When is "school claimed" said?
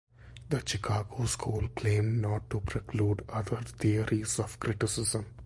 1.25-2.23